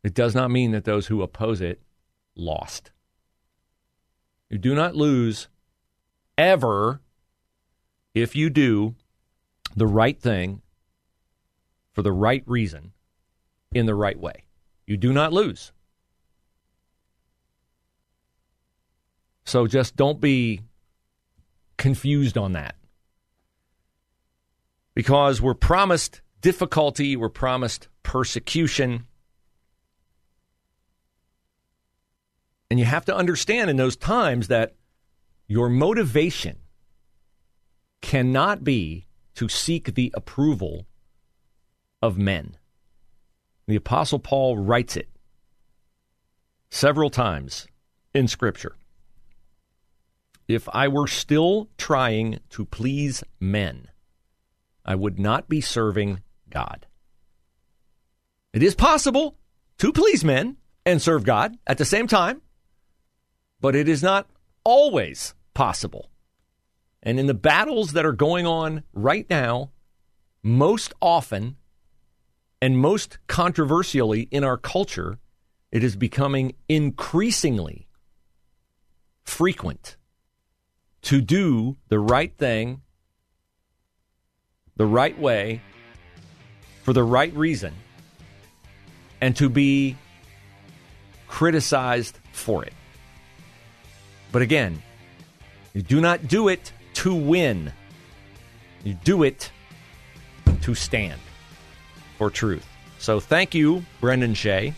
It 0.02 0.14
does 0.14 0.34
not 0.34 0.50
mean 0.50 0.72
that 0.72 0.84
those 0.84 1.06
who 1.06 1.22
oppose 1.22 1.60
it 1.60 1.80
lost. 2.36 2.92
You 4.50 4.58
do 4.58 4.74
not 4.74 4.94
lose 4.94 5.48
ever 6.36 7.00
if 8.12 8.36
you 8.36 8.50
do 8.50 8.94
the 9.74 9.86
right 9.86 10.20
thing 10.20 10.62
for 11.92 12.02
the 12.02 12.12
right 12.12 12.44
reason 12.46 12.92
in 13.72 13.86
the 13.86 13.94
right 13.94 14.18
way. 14.18 14.43
You 14.86 14.96
do 14.96 15.12
not 15.12 15.32
lose. 15.32 15.72
So 19.44 19.66
just 19.66 19.96
don't 19.96 20.20
be 20.20 20.60
confused 21.76 22.38
on 22.38 22.52
that. 22.52 22.76
Because 24.94 25.40
we're 25.40 25.54
promised 25.54 26.22
difficulty, 26.40 27.16
we're 27.16 27.28
promised 27.28 27.88
persecution. 28.02 29.06
And 32.70 32.78
you 32.78 32.86
have 32.86 33.04
to 33.06 33.14
understand 33.14 33.70
in 33.70 33.76
those 33.76 33.96
times 33.96 34.48
that 34.48 34.74
your 35.46 35.68
motivation 35.68 36.58
cannot 38.00 38.64
be 38.64 39.06
to 39.34 39.48
seek 39.48 39.94
the 39.94 40.12
approval 40.14 40.86
of 42.00 42.18
men. 42.18 42.56
The 43.66 43.76
Apostle 43.76 44.18
Paul 44.18 44.58
writes 44.58 44.96
it 44.96 45.08
several 46.70 47.10
times 47.10 47.66
in 48.12 48.28
Scripture 48.28 48.76
if 50.46 50.68
I 50.72 50.88
were 50.88 51.06
still 51.06 51.70
trying 51.78 52.40
to 52.50 52.64
please 52.66 53.24
men, 53.40 53.88
I 54.84 54.94
would 54.94 55.18
not 55.18 55.48
be 55.48 55.60
serving 55.60 56.20
God. 56.50 56.86
It 58.52 58.62
is 58.62 58.74
possible 58.74 59.36
to 59.78 59.92
please 59.92 60.24
men 60.24 60.58
and 60.84 61.00
serve 61.00 61.24
God 61.24 61.56
at 61.66 61.78
the 61.78 61.84
same 61.84 62.06
time, 62.06 62.42
but 63.60 63.74
it 63.74 63.88
is 63.88 64.02
not 64.02 64.28
always 64.64 65.34
possible. 65.54 66.10
And 67.02 67.18
in 67.18 67.26
the 67.26 67.34
battles 67.34 67.92
that 67.92 68.06
are 68.06 68.12
going 68.12 68.46
on 68.46 68.82
right 68.92 69.28
now, 69.28 69.70
most 70.42 70.92
often 71.00 71.56
and 72.64 72.78
most 72.78 73.18
controversially 73.26 74.22
in 74.30 74.42
our 74.42 74.56
culture, 74.56 75.18
it 75.70 75.84
is 75.84 75.96
becoming 75.96 76.54
increasingly 76.66 77.86
frequent 79.22 79.98
to 81.02 81.20
do 81.20 81.76
the 81.88 81.98
right 81.98 82.34
thing, 82.38 82.80
the 84.76 84.86
right 84.86 85.18
way, 85.18 85.60
for 86.84 86.94
the 86.94 87.02
right 87.02 87.36
reason, 87.36 87.74
and 89.20 89.36
to 89.36 89.50
be 89.50 89.94
criticized 91.28 92.18
for 92.32 92.64
it. 92.64 92.72
But 94.32 94.40
again, 94.40 94.82
you 95.74 95.82
do 95.82 96.00
not 96.00 96.28
do 96.28 96.48
it 96.48 96.72
to 96.94 97.14
win, 97.14 97.74
you 98.84 98.94
do 99.04 99.22
it 99.22 99.52
to 100.62 100.74
stand 100.74 101.20
for 102.24 102.30
truth. 102.30 102.66
So 102.98 103.20
thank 103.20 103.54
you, 103.54 103.84
Brendan 104.00 104.32
Shea. 104.32 104.72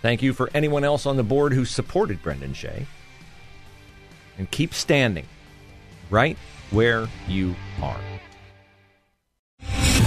Thank 0.00 0.22
you 0.22 0.32
for 0.32 0.48
anyone 0.54 0.84
else 0.84 1.04
on 1.04 1.18
the 1.18 1.22
board 1.22 1.52
who 1.52 1.66
supported 1.66 2.22
Brendan 2.22 2.54
Shea. 2.54 2.86
And 4.38 4.50
keep 4.50 4.72
standing 4.72 5.26
right 6.08 6.38
where 6.70 7.08
you 7.28 7.54
are. 7.82 8.00